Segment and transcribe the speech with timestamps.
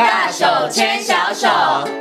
[0.00, 1.99] 大手牵小手。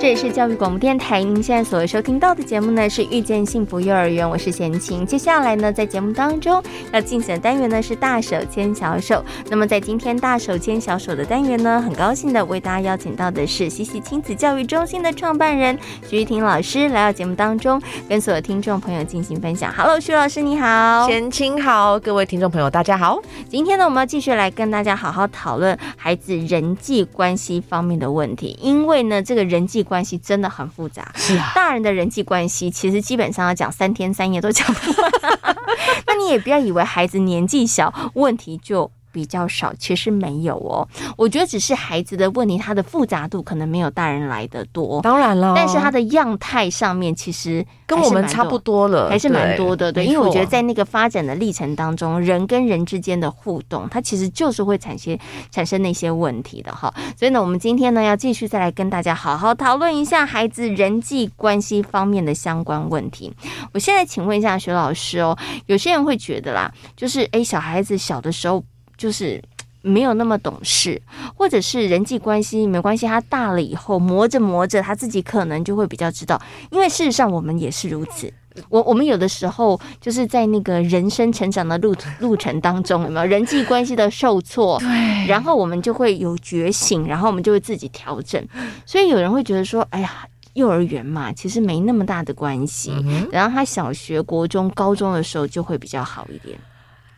[0.00, 5.04] 这里是教育广播电台，您现在所收听到的节目呢是遇见幸福幼儿园，我是贤琴。
[5.04, 6.62] 接下来呢，在节目当中
[6.92, 9.24] 要进行的单元呢是大手牵小手。
[9.50, 15.76] 那么在今天大手牵小手的单元呢，很高兴的为大家邀请到的是西西亲子教育中心的创办人
[16.08, 19.72] 徐玉婷老师来到节目当中，跟所有听众朋友进行分享。
[19.76, 23.20] Hello，徐老师你好，贤琴好，各位听众朋友大家好。
[23.48, 35.10] 今天呢，我们要继续来跟大家好好讨论孩子人际关系方面的问题，因为呢，这个人际关系真的很复杂，是啊，大人的人际关系其实基本上要讲三天三夜都讲不完。
[36.06, 40.86] 那你也不要以为孩子年纪小，问题就比较少，其实没有哦。
[41.16, 45.00] 我觉得只是孩子的问题，他的复杂度可能没有大人来的多。
[45.02, 49.92] 当然了，但是他的样态上面其实跟我们差不多了，还是蛮多的。
[49.92, 55.18] 对，对，因为我觉得在那个发展的历程当中，人跟人之间的互动，它其实就是会产生
[55.50, 56.92] 产生那些问题的哈。
[57.16, 63.32] 所以呢，我们今天呢要继续再来跟大家好好讨论一下孩子人际关系方面的相关问题。
[63.72, 68.64] 我现在请问一下徐老师哦，有些人会觉得啦，就是诶，小孩子小的时候。
[68.98, 69.42] 就是
[69.80, 71.00] 没有那么懂事，
[71.34, 73.06] 或者是人际关系没关系。
[73.06, 76.38] 他大了以后磨着磨着，他自己可能就会比较知道。
[76.70, 78.30] 因为事实上我们也是如此。
[78.68, 84.76] 我我们有的时候就是在那个人生成长的路路程当中，有没有人际关系的受挫？
[84.80, 88.44] 对，然后我们就会有觉醒，然后我们就会自己调整。
[88.84, 92.92] 所以有人会觉得说：“哎呀，幼儿园嘛，其实没那么大的关系。
[93.30, 96.58] 然后他小学、国中、高中的时候就会比较好一点，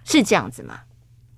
[0.04, 0.80] 是这样子吗？”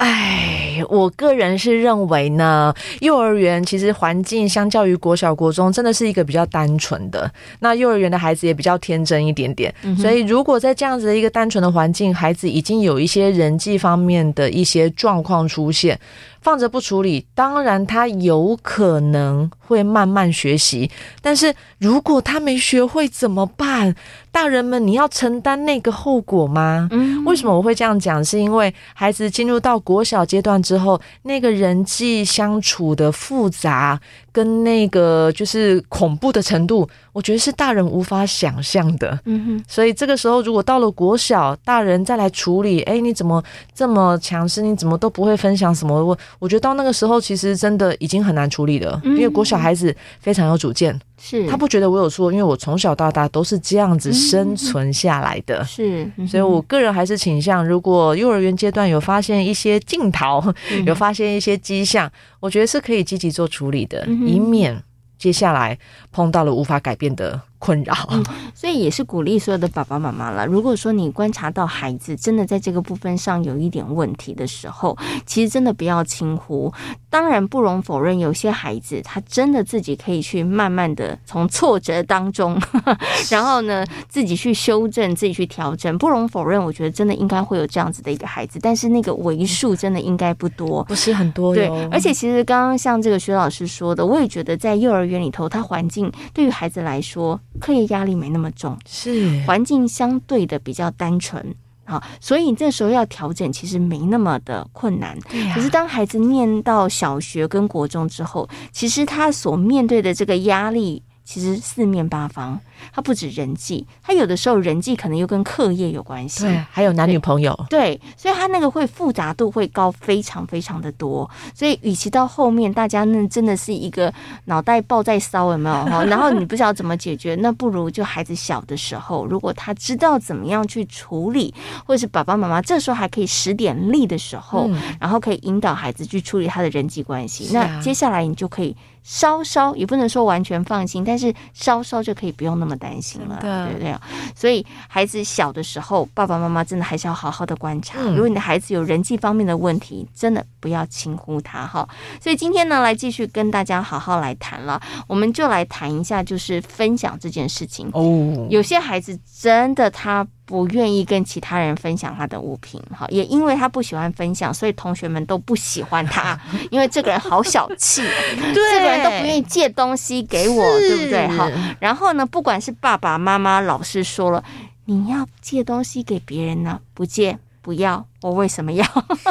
[0.02, 7.30] 哎，我个人是认为呢，幼儿园其实环境相较于国小、国中，真的是一个比较单纯的。
[7.60, 15.96] 那幼儿园的孩子也比较天真一点点，嗯、所以如果在这样子的一个单纯的环境，孩子已经有一些人际方面的一些状况出现。
[16.40, 20.90] 放着不处理，当然他有可能会慢慢学习，
[21.20, 23.94] 但是如果他没学会怎么办？
[24.32, 26.88] 大人们，你要承担那个后果吗？
[26.90, 28.24] 嗯，为什么我会这样讲？
[28.24, 34.00] 是因为孩子进入到国小阶段之后，那个人际相处的复杂
[34.32, 39.20] 跟那个就是恐怖的程度，我觉得是大人无法想象的。
[39.26, 43.42] 嗯哼，所以这个时候如果到了国小，大人再来处理，哎，你怎么
[43.74, 44.62] 这么强势？
[44.62, 46.02] 你怎么都不会分享什么？
[46.02, 51.46] 我我觉得到那个时候，其实真的已经很难处理了，因为国小孩子非常有主见，是。
[51.48, 60.42] 他不觉得我有错，因为我从小到大都是这样子生存下来的，是，所以我个人还是倾向，如果幼儿园阶段有发现一些镜头，
[60.84, 64.82] 有发现一些迹象，我觉得是可以积极做处理的，以免
[65.16, 65.78] 接下来
[66.10, 68.24] 碰到了无法改变的困扰，嗯，
[68.56, 70.44] 所以也是鼓励所有的爸爸妈妈了。
[70.44, 76.72] 如果说你观察到孩子真的在这个部分上有一点问题的时候，其实真的不要轻忽。
[77.08, 82.60] 当然不容否认，有些孩子他真的自己可以去慢慢的从挫折当中，
[83.30, 85.96] 然后呢自己去修正，自己去调整。
[85.98, 91.54] 不容否认，我觉得真的应该会有这样子的一个孩子，但是那个为数真的应该不多，不是很多。
[91.54, 97.38] 对，而且其实刚刚像这个薛老师说的，我也觉得在幼儿园里头，他环境对于孩子来说。
[97.60, 101.54] 课业压力没那么重，是环境相对的比较单纯
[101.84, 105.16] 好，所以你这时候要调整，其实没那么的困难。
[105.18, 112.58] 啊，可是当孩子念到小学跟国中之后，其实他所面对的这个压力，其实四面八方。
[112.92, 121.28] 他不止人际，他有的时候人际可能又跟课业有关系，对，还有男女朋友，对，所以他那个会复杂度会高，非常非常的多。
[121.54, 124.12] 所以，与其到后面大家那真的是一个
[124.46, 126.04] 脑袋爆在烧，有没有哈？
[126.04, 131.54] 然后你不知道怎么解决，那不如就孩子小的时候，如果他知道怎么样去处理，
[131.86, 142.71] 或者是爸爸妈妈这时候还可以使点力的时候，嗯、然后可以引导孩子去处理他的人际关系，啊、那接下来你就可以稍稍也不能说完全放心，但是稍稍就可以不用那么。
[142.76, 143.94] 担心了，对不对？
[144.34, 148.00] 所以孩子小的时候，爸爸妈妈真的还是要好好的观察。
[148.00, 151.88] 如果你的孩子有人际方面的问题，真的不要轻忽他哈。
[152.20, 158.46] 所以今天呢，来继续跟大家好好来谈了，我们就来谈一下，就是分享这件事情哦。
[158.50, 160.26] 有些孩子真的他。
[160.44, 166.38] 不愿意跟其他人分享他的物品，哈，也因为他不喜欢分享，所以同学们都不喜欢他，
[166.70, 168.02] 因为这个人好小气，
[168.36, 171.28] 对，这个人都不愿意借东西给我，对不对？
[171.28, 171.48] 好，
[171.80, 174.44] 然后呢，不管是爸爸妈妈、老师说了，
[174.86, 177.38] 你要借东西给别人呢，不借。
[177.62, 178.84] 不要，我为什么要？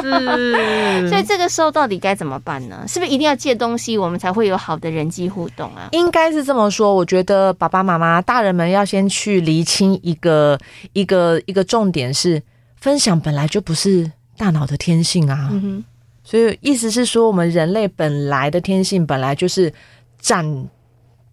[1.08, 2.82] 所以这个时候到底该怎么办呢？
[2.88, 5.88] 是不是一定要借东西，我们才会有好的人际互动啊？
[5.92, 6.94] 应该是这么说。
[6.94, 10.58] 我觉得爸爸妈妈、大人们要先去厘清一个
[10.94, 12.42] 一个一个重点是：
[12.80, 14.10] 分享本来就不是。
[14.34, 15.50] 大脑的天性啊。
[15.52, 15.84] 嗯，
[16.24, 19.72] 所以意思是说，我们人类本来的天性本来就是
[20.18, 20.66] 占。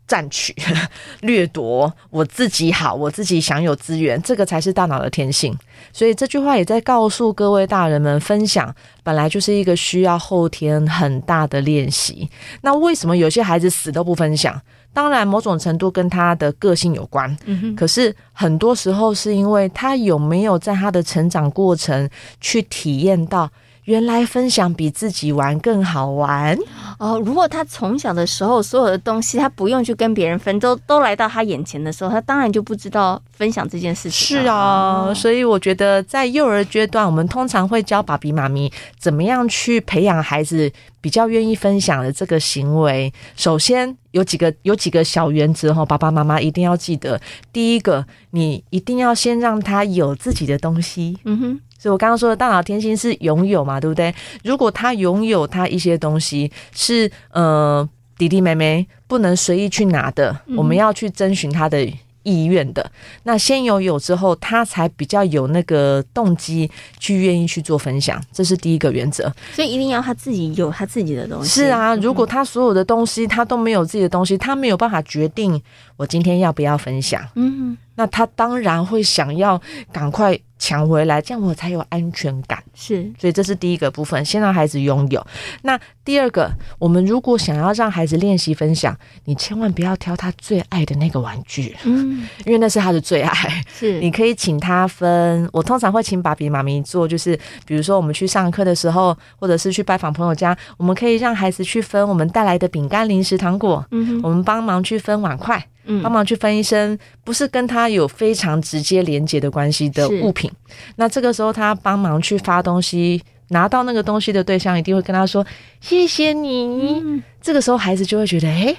[0.09, 0.56] 占取、
[1.21, 5.56] 掠夺，我自己好，我自己享有资源，这个才是大脑的天性。
[5.94, 8.73] 所以这句话也在告诉各位大人们，分享
[9.03, 12.27] 本来就是一个需要后天很大的练习。
[12.61, 14.59] 那为什么有些孩子死都不分享？
[14.91, 17.38] 当然，某种程度跟他的个性有关。
[17.45, 17.75] 嗯哼。
[17.75, 22.09] 可是很多时候是因为他有没有在他的成长过程
[22.41, 23.47] 去体验到。
[23.89, 26.56] 原来分享比自己玩更好玩
[27.00, 27.19] 哦！
[27.25, 34.38] 如果他从小的时候所有的东西，他不用去跟别人分，都都来到他眼前的时候，他当然就不知道分享这件事情。
[34.38, 40.71] 是啊，哦、所以我觉得在幼儿阶段，我们通常会教爸比妈咪怎么样去培养孩子
[41.01, 43.12] 比较愿意分享的这个行为。
[43.35, 47.19] 首先有几个有几个小原则哈，爸爸妈妈一定要记得。
[47.51, 51.18] 第一个，你一定要先让他有自己的东西。
[51.24, 51.59] 嗯哼。
[51.80, 54.14] 所以我刚刚说的大脑天性是拥有嘛，对不对？
[54.44, 57.88] 如果他拥有他一些东西是呃
[58.18, 61.90] 弟弟妹妹不能随意去拿的，嗯、我们要去征询他的
[62.24, 62.92] 意愿的。
[63.24, 69.34] 那先有有之后，他才比较有那个动机去愿意去做分享，这是第一个原则。
[69.54, 71.50] 所以一定要他自己有他自己的东西。
[71.50, 75.60] 是啊，如果他所有的东西他都没有自己的东西，他没有办法决定
[76.00, 77.22] 我今天要不要分享。
[77.36, 79.62] 嗯，那他当然会想要
[79.92, 80.40] 赶快。
[80.62, 82.62] 抢回来，这样我才有安全感。
[82.75, 85.25] 是，所以这是第一个部分，先让孩子拥有。
[85.62, 88.94] 那第二个，我们如果想要让孩子练习分享，
[89.24, 93.63] 你千万不要挑他最爱的那个玩具，嗯，因为那是他的最爱。
[93.74, 95.50] 是，你可以请他分。
[95.54, 103.86] 我通常会请爸比妈咪做，就是比如说我们去上课的时候，或者是去拜访朋友家，我们可以让孩子去分我们带来的饼干、零食、糖果。
[103.92, 105.66] 嗯哼，我们帮忙去分碗筷。
[106.01, 110.51] 帮忙去分一身，不是跟他有非常直接连接的关系的物品。
[110.95, 115.45] 那这个时候，他帮忙去发东西，拿到那个东西的对象一定会跟他说
[115.81, 117.01] ：“谢谢你。
[117.03, 118.77] 嗯”这个时候，孩子就会觉得：“诶。”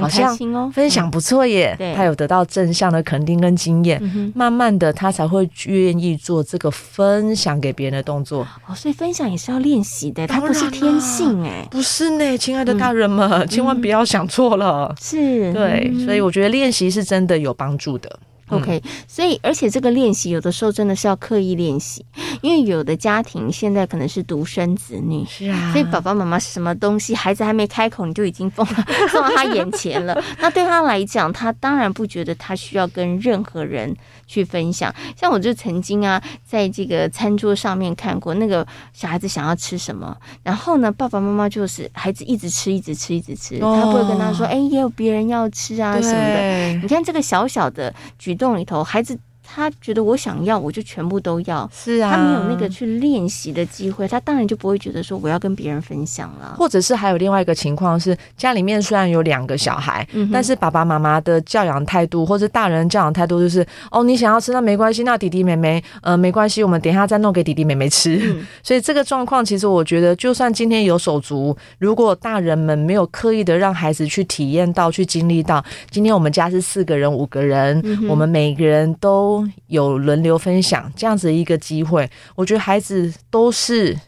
[0.00, 8.46] 好像分享不错耶，嗯、他有得到正向的肯定跟经验，嗯、慢慢的他才会愿意做这个分享给别人的动作。
[8.66, 14.94] 哦，所以分享也是要练习的，它不是天性哎，不是呢，亲爱的大人们，嗯、千万不要想错了。
[15.00, 18.18] 是，对，所以我觉得练习是真的有帮助的。
[18.50, 22.04] OK，所以而且这个练习有的时候真的是要刻意练习，
[22.42, 28.66] 因为有的家庭现在可能是独生子女，是啊，所以爸爸妈妈什么东西，孩子还没开口，你就已经放
[29.12, 30.20] 放到他眼前了。
[30.40, 33.94] 那对他来讲，他当然不觉得他需要跟任何人
[34.26, 34.92] 去分享。
[35.16, 46.72] 像我就曾经啊，在这个餐桌上面看过那个小孩子想要吃什么，然后呢，爸爸妈妈就是孩子一直吃，一直吃，一直吃，哦、他不会跟他说，哎，也有别人要吃啊什么的。
[46.82, 48.39] 你看这个小小的举。
[48.40, 49.16] 洞里头，孩子。
[49.52, 51.68] 他觉得我想要，我就全部都要。
[51.74, 56.54] 是啊，他没有那个去练习的机会，他当然就不会觉得说我要跟别人分享了。
[56.56, 68.20] 或者是还有另外一个情况是，家里面虽然有两个小孩，嗯、但是爸爸妈妈的教养态度或者大人教养态度就是，哦，你想要吃那没关系，那弟弟妹妹，呃，没关系，我们等一下再弄给弟弟妹妹吃。
[68.22, 79.39] 嗯、 所以这个状况，其实我觉得，就算今天有手足，如果大人们没有刻意的让孩子去体验到、去经历到，今天我们家是四个人、五个人，嗯、我们每个人都。
[79.66, 83.98] 有轮流分享这样子的一个机会，我觉得孩子都是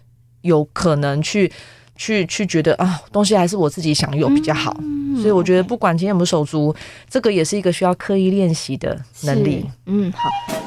[0.42, 1.50] 有可能去
[1.97, 4.76] 去去觉得啊，东西还是我自己享有比较好。
[4.80, 6.75] 嗯、所以我觉得不管今天有没有手足，
[7.09, 9.64] 这个也是一个需要刻意练习的能力。
[9.87, 10.62] 嗯，好。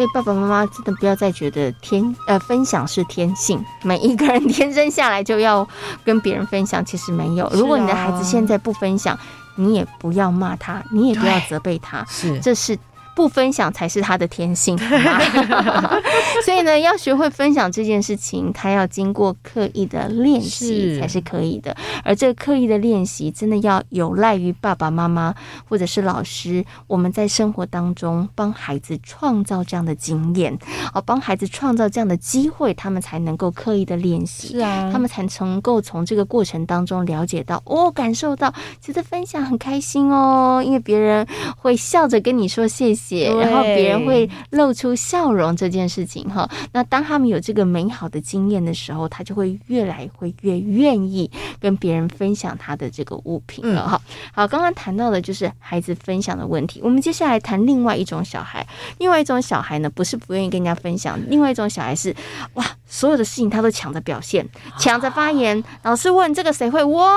[0.00, 5.68] 所以爸爸妈妈真的不要再觉得天呃分享是天性，每一个人天生下来就要
[6.02, 7.46] 跟别人分享，其实没有。
[7.52, 9.18] 如果你的孩子现在不分享，
[9.56, 12.78] 你也不要骂他，你也不要责备他，是这是。
[13.14, 14.78] 不分享才是他的天性，
[16.44, 21.76] 所以呢，要学会分享这件事情，他要经过刻意的练习才是可以的。
[22.02, 25.34] 而这个刻意的练习，真的要有赖于爸爸妈妈
[25.68, 30.56] 或者是老师，我们在生活当中帮孩子创造这样的经验，
[30.94, 34.48] 哦，帮孩子创造这样的机会，他们才能够刻意的练习。
[34.48, 41.26] 是啊，他们才能够从这个过程当中了解到，哦，感受到，觉得分享很开心哦，因为别人
[41.58, 43.09] 会笑着跟你说谢谢。
[43.16, 46.48] 谢，然后别人会露出笑容这件事情哈。
[46.72, 54.00] 那当他们有这个美好的经验的时候，他就会越来会越愿意跟别人分享他的这个物品了哈。
[54.32, 58.66] 好，刚刚谈到的就是孩子分享的问题，我们接下来谈另外一种小孩。
[58.98, 62.14] 另外一种小孩呢，不是不愿意跟人家分享，另外一种小孩是
[62.54, 64.46] 哇，所有的事情他都抢着表现，
[64.78, 65.62] 抢着发言。
[65.82, 67.08] 老师问这个谁会，我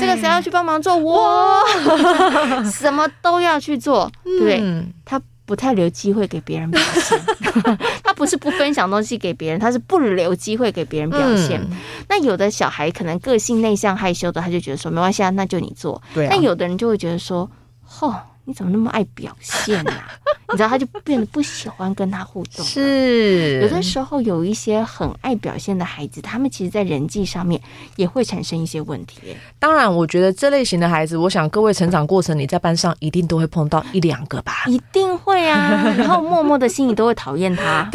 [0.00, 1.62] 这个谁要去帮忙做，我
[2.64, 4.60] 什么都要去做，对，
[5.04, 5.05] 他
[5.46, 7.18] 不太留机会给别人表现，
[8.04, 11.64] 他不是不分享东西给别人，他是不留机会给别人表现。
[12.08, 16.02] 那有的小孩可能个性内向害羞的，他就觉得说没关系啊，那就你做。
[16.12, 17.48] 对，那有的人就会觉得说，
[17.88, 18.14] 嚯。
[18.48, 20.08] 你怎么那么爱表现呢、啊？
[20.52, 22.64] 你知道，他就变得不喜欢跟他互动。
[22.64, 27.60] 是，有的时候有一些很爱表现的孩子，他们其实，在人际上面
[27.96, 29.36] 也会产生一些问题。
[29.58, 34.62] 当然，我觉得这类型的孩子，我想各位成长过程，你在班上一定都会碰到一两个吧？
[34.68, 37.90] 一定会啊，然后默默的心里都会讨厌他。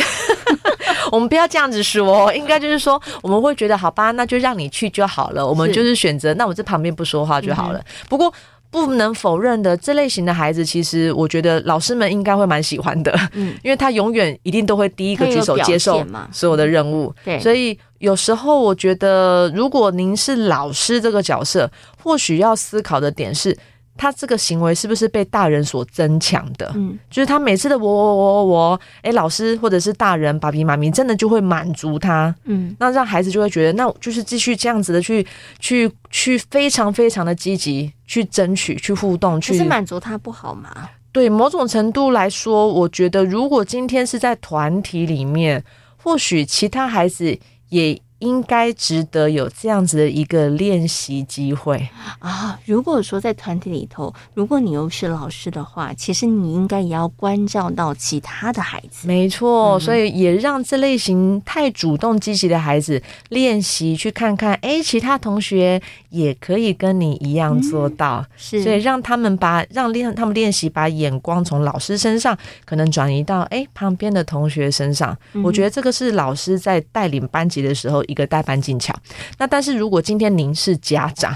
[1.13, 5.47] 我们不要这样子说，应该就是说，我们会觉得好吧，那就让你去就好了。
[5.47, 7.79] 我们就是选择，那我在旁边不说话就好了。
[7.79, 8.33] 嗯、不过。
[8.71, 21.69] 不能否认的，这类型的孩子，其实我觉得老师们应该会蛮喜欢的，嗯， 因为他永远一定都会第一个举手接受所有的任务，对，所以有时候我觉得，如果您是老师这个角色，
[22.01, 23.55] 或许要思考的点是。
[24.01, 26.71] 他这个行为是不是被大人所增强的？
[26.73, 35.23] 嗯，就是他每次的我我我我，哎，老师或者是大人爸比妈咪真的就会满足他，嗯，那让孩子就会觉得，那就是继续这样子的去
[35.59, 40.89] 去去非常非常的积极去争取去互动去，其实满足他不好吗？
[41.11, 45.63] 对，某种程度来说，我觉得如果今天是在团体里面，
[45.95, 47.37] 或许其他孩子
[47.69, 48.01] 也。
[48.21, 52.59] 应该值得有这样子的一个练习机会啊！
[52.65, 59.07] 如果说在团体里头，如果你又是老师的话，其实你应该也要关照到其他的孩子。
[59.07, 68.23] 没错，所以也让这类型太主动积极的孩子练习去看看，哎，其他同学也可以跟你一样做到。
[68.37, 75.17] 是，所以让他们把让练他们练习把眼光从老师身上可能转移到哎旁边的同学身上。
[75.43, 78.03] 我觉得这个是老师在带领班级的时候。
[78.11, 78.93] 一个带班技巧。
[79.39, 81.35] 那但是如果今天您是家长，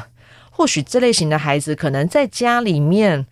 [0.51, 3.25] 或许这类型的孩子可能在家里面，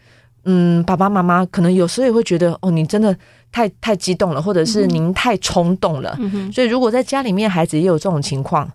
[0.46, 3.16] 嗯，爸爸妈妈可能有时候也会觉得，哦，你真的
[3.52, 6.16] 太太激动了，或者是您太冲动了。
[6.20, 6.52] 嗯。
[6.52, 8.72] 所以如果在家里面孩子也有这种情况。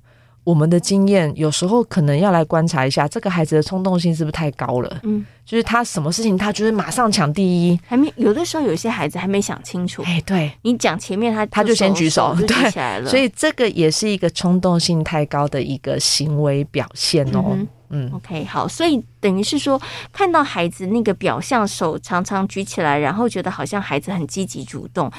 [0.48, 5.00] 我们的经验有时候可能要来观察一下，这个孩子的冲动性是不是太高了？
[5.02, 10.02] 嗯，就是他什么事情他就是马上抢第一，还没有的时候有些孩子还没想清楚。
[10.06, 17.44] 哎，对，你讲前面他他就先举手，对起来了，对，所以这个也是一个冲动性太高的一个行为表现哦。
[17.50, 19.78] 嗯，嗯，OK，好，所以等于是说
[20.10, 25.12] 看到孩子那个表象手常常举起来，然后觉得好像孩子很积极主动。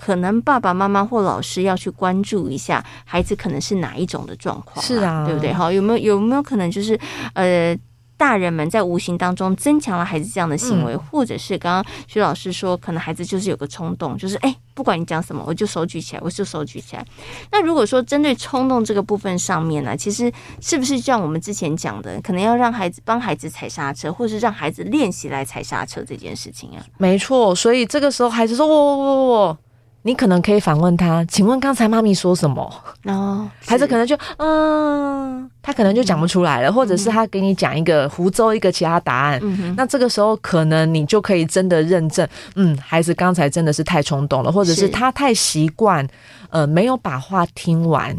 [0.00, 5.52] 可能爸爸妈妈或老师要去关注一下孩子可能是哪一种的状况，是啊，对不对？
[5.52, 6.96] 好，有没有有没有可能就是
[7.34, 7.76] 呃，
[8.16, 17.04] 大人们在无形当中增强了孩子这样的行为，嗯、或者是刚刚徐老师说，可能孩子就是有个冲动，就是哎，不管你讲什么，我就手举起来，我就手举起来。
[17.50, 26.86] 那如果说针对冲动这个部分上面呢，其实是不是像我们之前讲的，可能要让孩子帮孩子踩刹车，或是让孩子练习来踩刹车这件事情啊？
[26.98, 29.58] 没错，所以这个时候孩子说：“我我我我。”
[30.02, 32.72] 你可能可以反问他，请问刚才妈咪说什么？
[33.04, 39.40] 哦， 孩子可能就嗯，他可能就讲不出来了，嗯、或者是他给你讲一个胡诌一个其他答案。
[39.76, 46.06] 那这个时候可能你就可以真的认证，嗯，孩子刚才真的是太冲动了，或者是他太习惯，
[46.50, 48.16] 呃，没有把话听完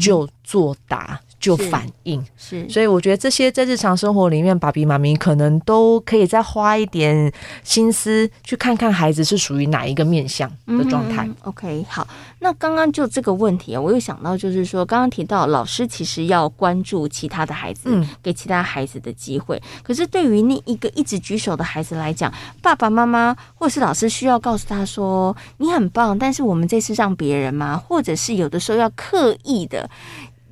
[0.00, 1.20] 就作答。
[1.40, 11.24] 就反应是，是，所以我觉得这些在日常生活里面，爸比妈咪可能都可以再花一点心思去看看孩子是属于哪一个面向的状态。
[11.26, 12.06] 嗯、OK，好，
[12.40, 19.62] 那刚刚就这个问题啊，我又想到就是说，刚刚提到老师其实要关注其他的孩子，嗯、给其他孩子的机会。
[19.82, 29.88] 可是对于那一个一直举手的孩子来讲，爸爸妈妈或是老师需要告诉他说：“你很棒，但是我们这次让别人吗？”或者是有的时候要刻意的。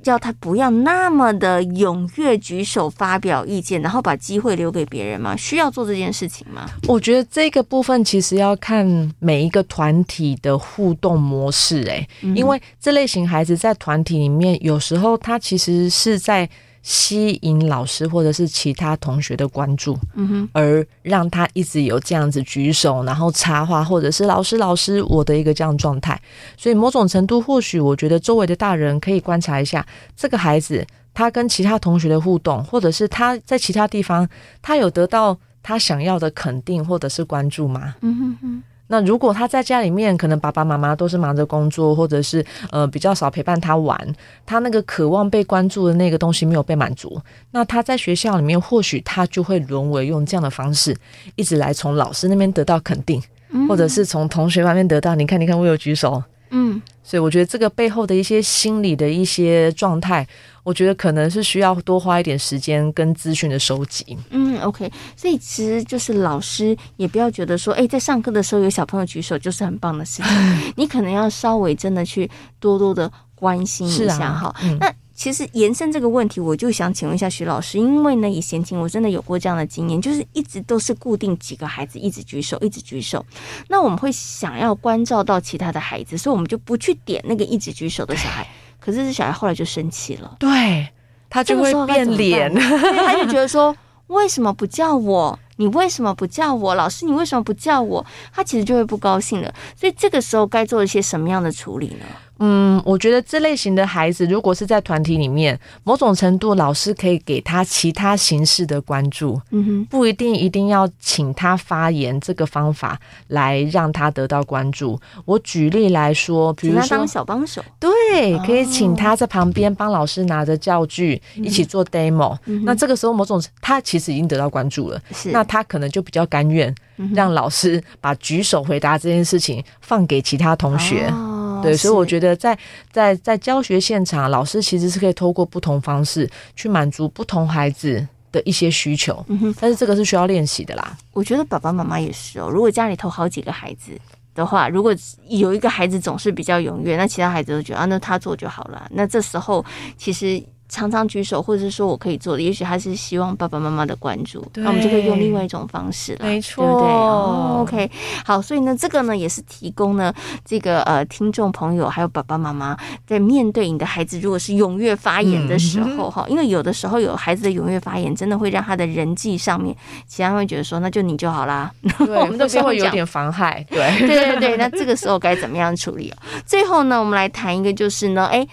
[0.07, 5.35] 叫他不要那么的踊跃举手发表意见，然后把机会留给别人吗？
[5.35, 6.65] 需要做这件事情吗？
[6.87, 8.87] 我觉得这个部分其实要看
[9.19, 16.49] 每一个团体的互动模式，欸，诶，因为这类型孩子在团体里面，有时候他其实是在。
[16.87, 26.17] 吸引老师或者是其他同学的关注，嗯哼，而让他一直有这样子举手，然后插话，或者是老师老师我的一个这样状态。
[26.55, 34.25] 所以某种程度，或许我觉得周围的大人可以观察一下这个孩子，他跟其他同学的互动，或者是他在其他地方
[34.61, 37.95] 他有得到他想要的肯定或者是关注吗？
[37.99, 38.63] 嗯哼哼。
[38.87, 43.97] 那如果他在家里面，可能爸爸妈妈都是忙着工作，或者是呃比较少陪伴他玩，
[44.45, 50.95] 他那个渴望被关注的那个东西没有被满足，那他在学校里面或许他就会沦为用这样的方式，
[51.35, 53.21] 一直来从老师那边得到肯定，
[53.67, 56.23] 或者是从同学方面得到，你看，你看，我有举手。
[56.49, 60.27] 嗯，所以我觉得这个背后的一些心理的一些状态，
[60.63, 64.17] 我觉得可能是需要多花一点时间跟资讯的收集。
[64.29, 70.31] 嗯，OK，所以其实就是老师也不要觉得说，哎，在上课的时候有小朋友举手就是很棒的事情，
[70.75, 74.55] 你可能要稍微真的去多多的关心一下哈。
[74.63, 74.93] 嗯、那。
[75.17, 83.25] 其实延伸这个问题，我就想请问一下徐老师，因为呢，以前情我真的有过这样的经验，就是一直都是固定几个孩子一直举手，一直举手。
[83.67, 88.47] 那我们会想要关照到其他的孩子，所以我们就不去点那个一直举手的小孩。
[88.79, 90.87] 可是这小孩后来就生气了，对，
[91.31, 95.37] 他就会变脸，他就觉得说，为什么不叫我？
[95.55, 96.75] 你为什么不叫我？
[96.75, 98.05] 老师，你为什么不叫我？
[98.31, 99.51] 他其实就会不高兴了。
[99.75, 102.05] 所以这个时候该做一些什么样的处理呢？
[102.39, 114.99] 嗯，我觉得这类型的孩子，如果是在团体里面，某种程度老师可以给他其他形式的关注，嗯哼，不一定一定要请他发言这个方法来让他得到关注。
[115.25, 122.37] 我举例来说，比如说当小帮手，对，可以请他在旁边帮老师拿着教具一起做 demo。
[122.45, 126.73] 嗯，那这个时候某种他其实已经得到关注了，是，那他可能就比较甘愿
[127.13, 131.07] 让老师把举手回答这件事情放给其他同学。
[131.07, 132.57] 哦对，所以我觉得在
[132.91, 139.23] 在在教学现场，老师其实是可以透过不同方式去满足不同孩子的一些需求。
[139.27, 140.97] 嗯哼，但是这个是需要练习的啦。
[141.13, 142.49] 我觉得爸爸妈妈也是哦。
[142.49, 143.91] 如果家里头好几个孩子
[144.33, 144.95] 的话，如果
[145.27, 148.87] 有一个孩子总是比较踊跃，那其他孩子都觉得啊，那他做就好了。
[148.91, 149.63] 那这时候
[149.97, 150.43] 其实。
[150.69, 157.91] 常常举手，或者是说我可以做的，也许他是希望爸爸妈妈的关注，那我们就可以用另外一种方式了，没错，对不对？Oh，OK，
[158.25, 176.13] 好，所以呢，这个呢也是提供呢这个呃听众朋友还有爸爸妈妈在面对你的孩子，如果是踊跃发言的时候哈，嗯、因为有的时候有孩子的踊跃发言，真的会让他的人际上面，其他人会觉得说那就你就好啦， 对我们都是会有点妨害，对对对对，那这个时候该怎么样处理？
[176.45, 178.45] 最后呢，我们来谈一个，就是呢，哎。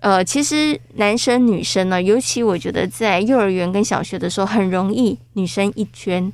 [0.00, 6.32] 呃，其实男生女生呢，尤其我觉得在幼儿园跟小学的时候很容易，女生一圈，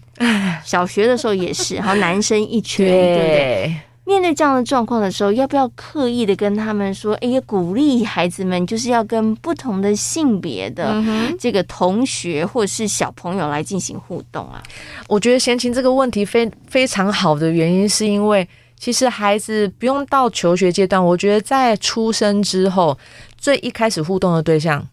[0.64, 3.76] 小学的时候也是，然后男生一圈，对，对不对？
[4.06, 11.02] 面对这样的状况的时候，要不要刻意的跟他们说，哎呀，鼓励孩子们就是要跟不同的性别的
[11.38, 14.62] 这个同学或者是小朋友来进行互动啊？
[15.08, 18.46] 我觉得贤琴这个问题非非常好的原因，是因为
[18.78, 22.98] 其实孩子不用到求学阶段，我觉得在出生之后。
[23.36, 24.88] 最一开始互动的对象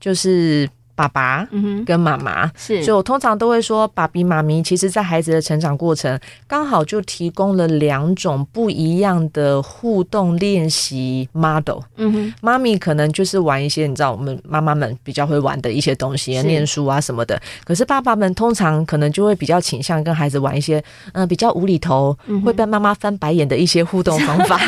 [0.00, 0.66] 就是
[1.00, 1.48] 爸爸
[1.86, 11.78] 跟妈妈，嗯、是，所以我通常都会说，爸比妈咪其实在孩子的成长过程，刚好就提供了两种不一样的互动练习 model。
[11.96, 17.40] 嗯哼，妈咪可能就是玩一些你知道我们妈妈们比较会玩的一些东西，念书啊什么的。
[17.64, 20.78] 可是爸爸们通常可能就会比较倾向跟孩子玩一些
[21.14, 24.58] 嗯、呃、比较无厘头，嗯、会被妈妈翻白眼的一些互动方法。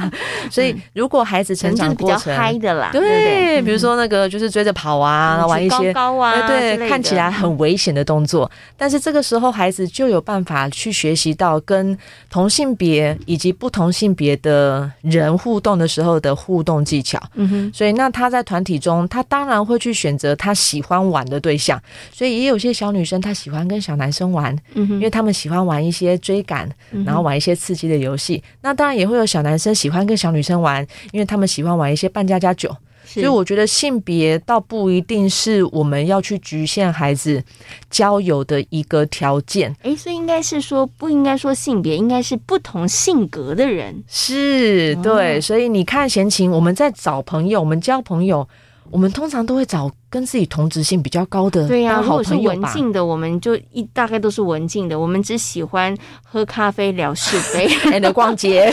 [0.50, 5.81] 所以如果孩子成长过程嗨的啦，对，比如说那个就是追着跑啊，嗯、玩一些。
[5.92, 11.96] 高啊，对，看起来很危险的动作，但是这个时候孩子就有办法去学习到跟
[12.28, 17.18] 同性别以及不同性别的人互动的时候的互动技巧。
[17.34, 21.80] 嗯哼，所以那他在团体中，他当然会去选择他喜欢玩的对象。
[22.12, 26.68] 所以也有些小女生她喜欢跟小男生玩，嗯哼，因为他们喜欢玩一些追赶，
[27.04, 28.42] 然后玩一些刺激的游戏。
[28.60, 32.74] 那当然也会有小男生喜欢跟小女生玩，因为他们喜欢玩一些扮家家酒。
[33.04, 37.42] 所以我觉得性别倒不一定是我们要去局限孩子
[37.90, 39.74] 交友的一个条件。
[39.82, 44.02] 诶，所以应该是说，不应该说性别，应该是不同性格的人。
[44.06, 45.40] 是，对。
[45.40, 48.48] 所以你看，闲情，我们在找朋友，我们交朋友。
[48.90, 52.02] 我们通常都会找跟自己同质性比较高的，对呀、啊。
[52.02, 55.00] 如果是文静的，我们就一大概都是文静的。
[55.00, 58.70] 我们只喜欢喝咖啡、聊是非， 还能逛街。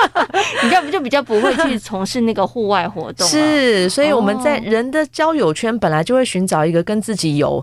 [0.64, 3.28] 你要不就比较不会去从事那个户外活动。
[3.28, 7.62] 是，所以我们在人的交友圈本来就会寻找一个跟自己有。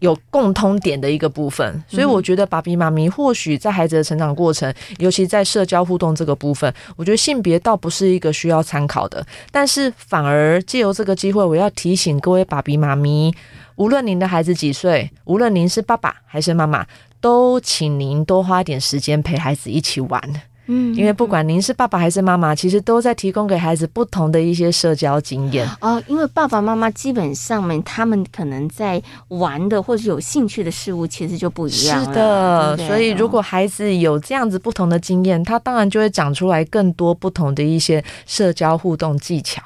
[0.00, 13.32] 有共通点的一个部分，所以我觉得爸比妈咪或许在孩子的成长过程，尤其在社交互动这个部分，我觉得性别倒不是一个需要参考的，但是反而借由这个机会，我要提醒各位爸比妈咪，
[13.76, 16.86] 无论您的孩子几岁，无论您是爸爸还是妈妈，
[17.20, 20.20] 都请您多花点时间陪孩子一起玩。
[20.66, 26.00] 嗯，因为不管您是爸爸还是妈妈，其实都在提供给孩子不同的一些社交经验哦。
[26.06, 32.04] 因为爸爸妈妈基本上面，他们可能在玩的或者有兴趣的事物，其实就不一样。
[32.04, 39.60] 是的，所以如果孩子有这样子不同的经验，他当然就会长出来更多不同的一些社交互动技巧。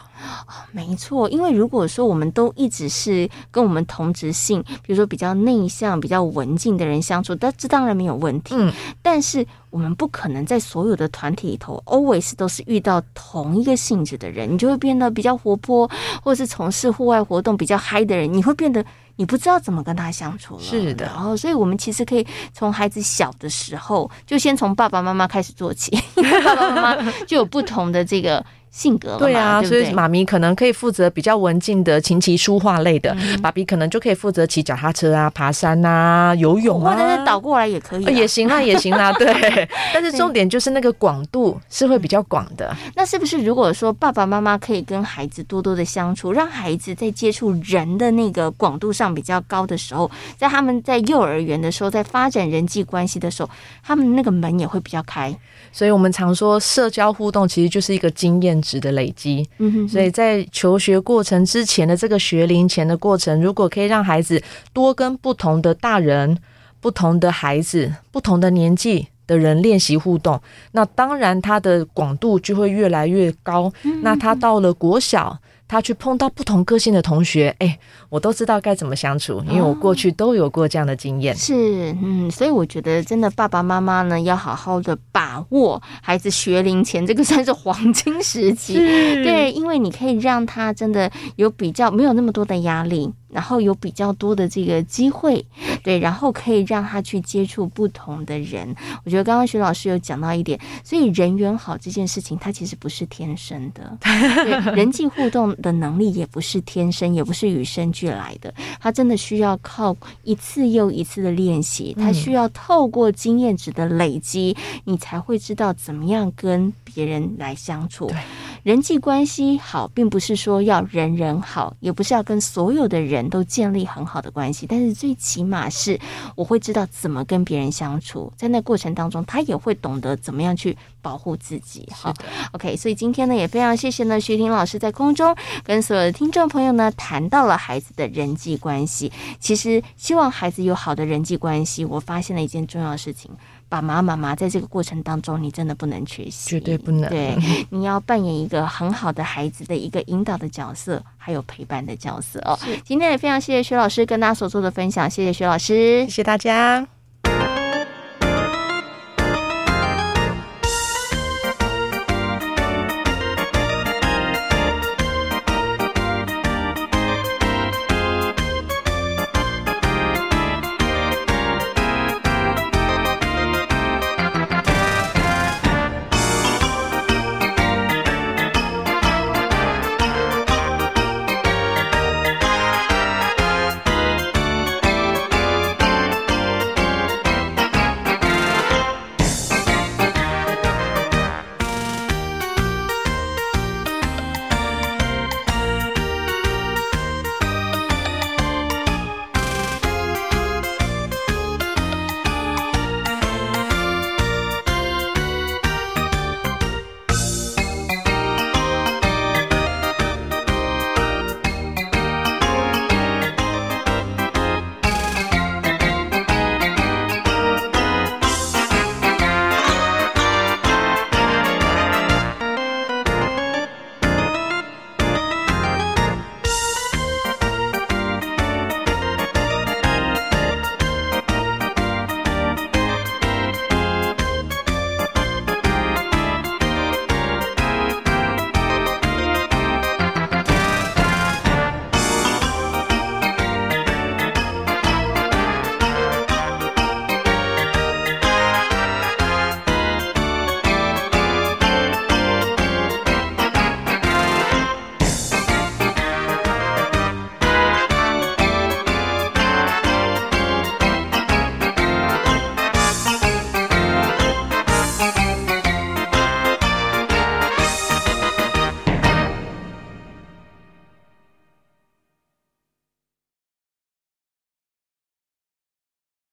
[0.73, 8.55] 没错，因为如果说我们都一直是跟我们同质性，比如说比较内向、比较文静的人相处，那这当然没有问题。
[8.57, 15.89] 嗯，但是我们不可能在所有的团体里头，always 都是遇到同一个性质的人，你就会变得比较活泼，
[16.23, 18.85] 或者是从事户外活动比较嗨的人，你会变得
[19.17, 20.63] 你不知道怎么跟他相处了。
[20.63, 28.45] 是的，然后所以我们其实可以从孩子小的时候，就先从爸爸妈妈开始做起，因为爸爸妈妈 就有不同的这个。
[28.75, 39.33] 性格对啊，对对，所以妈咪可能可以负责比较文静的琴棋书画类的，嗯、爸比可能就可以负责骑脚踏车啊、爬山啊、游泳啊，或者是倒过来也可以、啊，也行啊，也行啊，对。
[39.95, 42.77] 但是重点就是那个广度是会比较广的。
[42.97, 53.49] 那是不是如果说爸爸妈妈可以跟孩子多多的相处，让孩子在接触人的那个广度上比较高的时候，在他们在幼儿园的时候，在发展人际关系的时候，
[53.85, 55.33] 他们那个门也会比较开。
[55.71, 59.47] 所以我们常说，社交互动其实就是一个经验值的累积。
[59.59, 66.39] 嗯哼，所以在求学过程之前的这个学龄前的过程，如果可以让孩子多跟不同的大人、
[66.81, 70.41] 不同的孩子、不同的年纪的人练习互动，
[70.73, 73.73] 那当然他的广度就会越来越高。
[74.03, 75.39] 那他到了国小。
[75.67, 81.35] 他去碰到不同个性的同学，哎、欸，我都知道该怎么相处，因为我过去都有过这样的经验。
[81.35, 93.13] 是，嗯，所以我觉得真的爸爸妈妈呢，要好好的把握孩子学龄前这个算是黄金时期，对，因为你可以让他真的有比较没有那么多的压力。
[93.35, 95.45] 然后有比较多的这个机会，
[95.85, 98.75] 对，然后可以让他去接触不同的人。
[99.05, 118.07] 我觉得刚刚徐老师有讲到一点，所以人缘好这件事情，它其实不是天生的， 对，人际互动的能力也不是天生，也不是与生俱来的，它真的需要靠一次又一次的练习，它需要透过经验值的累积，你才会知道怎么样跟别人来相处。
[118.07, 118.17] 对。
[118.65, 126.01] 人际关系好，并不是说要人人好，也不是要跟所有的人都建立很好的关系，但是最起码是
[126.35, 131.87] 我会知道怎么跟别人相处，在那过程当中，他也会懂得怎么样去保护自己。
[131.93, 132.15] 好
[132.53, 139.13] ，OK，所以今天呢，也非常谢谢呢徐婷老师在空中跟所有的听众朋友呢谈到了孩子的人际关系。
[139.39, 143.31] 其实希望孩子有好的人际关系，我发现了一件重要的事情。
[143.75, 147.09] 爸爸妈妈在这个过程当中，你真的不能缺席，绝对不能。
[147.11, 147.37] 对，
[147.71, 152.59] 你要扮演一个很好的孩子的一个引导的角色，还有陪伴的角色哦。
[152.85, 156.94] 今天也非常谢谢徐老师跟大家所做的分享，谢谢徐老师，谢谢大家。